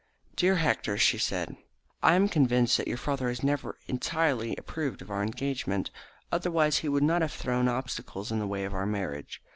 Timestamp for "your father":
2.87-3.29